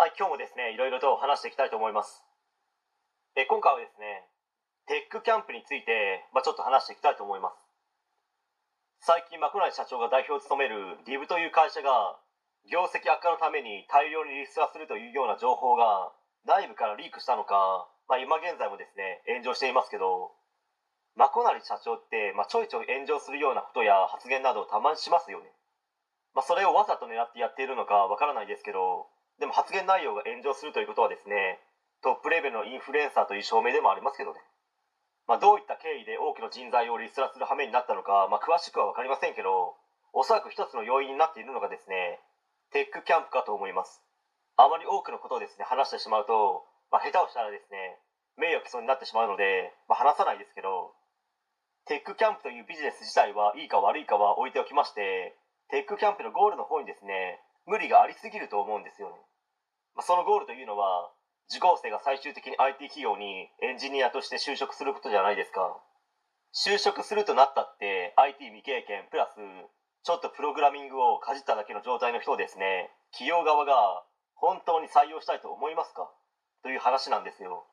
[0.00, 2.24] はい、今日もですね、いろいろと話していきたいと思います。
[3.36, 4.24] え今回はですね、
[4.88, 7.60] テックキャンプについて、まあ、ちょっと話していきたいと思います。
[9.04, 12.16] 最近、マクナリ社長が代表を務める DIV という会社が、
[12.64, 16.08] 業績悪化のために大量にリストラするというような情報が
[16.48, 20.32] 内部からリークしたのか、まあ、今現在もですね、炎上していますけど、
[21.12, 25.52] マコナリ社長って、まあ、ちょいちょい炎上するようなことや発言などをたまにしますよね。
[26.32, 31.58] まあ、それをわざと狙ってやっているのかわからないですけど、でも発言内容が炎上するということはですね、
[32.04, 34.40] トップレベルのインフルエンサーという証明でもありますけどね。
[35.26, 39.76] まあ、どういった経緯で多くの人材をリストラする羽目になったのか、まあ、詳しくは分かりませんけど、
[40.12, 42.20] おそらく一つの要因になっているのがですね、
[42.72, 44.02] テックキャンプかと思います。
[44.56, 47.96] あまり多くのことをですね、話してしまうと、まあ、下手をしたらですね、
[48.36, 50.92] 名誉毀損になってしまうので、ま、話さないですけど、
[51.86, 55.34] テックキャンプというビジネス自体はいいか悪いかは置いておきまして、
[55.70, 59.14] テックキャンプのゴールの方にですね、無理がありすぎると思うんですよね。
[60.00, 61.12] ま、そのゴールというのは、
[61.52, 65.76] 受講生が最終的に IT 企業にエンジニアとして就職することじゃないですか。
[66.56, 69.36] 就職するとなったって IT 未経験プラス
[70.02, 74.02] ちょっとプログラミングをかじっただけの状態の人ですね、企業側が
[74.34, 76.08] 本当に採用したいと思いますか？
[76.62, 77.68] という話なんですよ。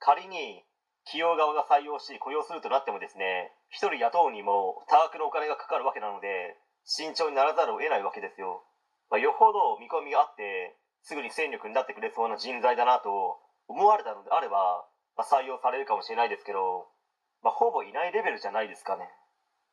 [0.00, 0.64] 仮に
[1.04, 8.64] 企業側が採用し雇用するとなってもですね、一人雇うにも多額のお金がかかるわけなので、慎重にならざるを得ないわけですよ。
[9.10, 14.84] まあ、よほど見込みがあって、すぐに戦力になってくれそうな人材だなと思われたのであれば、
[15.16, 16.88] まあ、採用されるかもしれないですけど、
[17.42, 19.08] まあ、ほぼいないレベルじゃないですかね。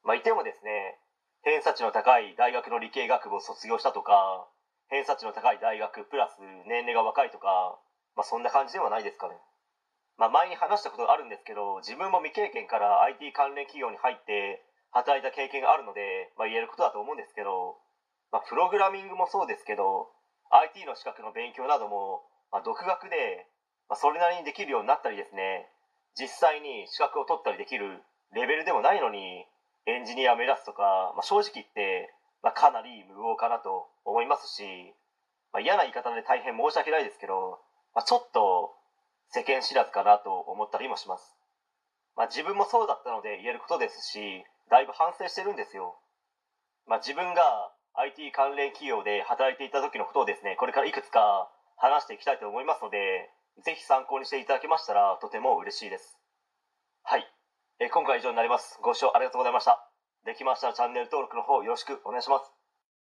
[0.03, 0.99] まあ、いてもですね、
[1.43, 4.47] 偏差値の高い大学の理系学部を卒業したとか、
[4.89, 7.79] 偏差値の高い大学プラス年齢が若いとか、
[8.15, 9.35] まあ、そんな感じではないですかね。
[10.17, 17.75] まあ、前に話したことがあるんですけど、自分も未経験から IT 関連企業に入って働いた経験があるので、まあ、言えることだと思うんですけど、
[18.31, 20.07] まあ、プログラミングもそうですけど、
[20.51, 23.47] IT の資格の勉強なども、まあ、独学で、
[23.89, 25.69] まあ、それなりにできるようになったりですね。
[26.15, 28.01] 実際に資格を取ったりできる
[28.33, 29.45] レベルでもないのに
[29.85, 34.63] エンジニアを目指すとか、まあ、正直言って、まあ、かなり無謀かなと思いますし、
[35.51, 37.59] まあ、嫌な言い方で大変申し訳ないですけど、
[37.93, 38.73] まあ、ちょっと
[39.29, 41.35] 世間知らずかなと思ったりもします、
[42.15, 45.99] まあ、自分もそうだったので言えることですしだいぶ反省してるんですよ、
[46.87, 51.47] まあ、自分が IT 関連企業で働いていた時のことをですねこれからいくつか
[51.77, 53.31] 話していきたいと思いますので
[53.63, 56.19] ぜひ参考にしていただけましたらとても嬉しいです。
[57.03, 57.23] はい。
[57.79, 58.79] え今回は以上になります。
[58.83, 59.79] ご視聴ありがとうございました。
[60.25, 62.64] できましたらチャンネル登録の方よろしくお願いします。